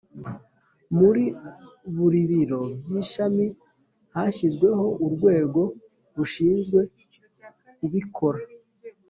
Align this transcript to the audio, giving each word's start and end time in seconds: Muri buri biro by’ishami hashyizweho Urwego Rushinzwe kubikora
Muri 0.99 1.23
buri 1.95 2.19
biro 2.29 2.61
by’ishami 2.81 3.45
hashyizweho 4.15 4.85
Urwego 5.05 5.61
Rushinzwe 6.15 6.79
kubikora 7.77 8.41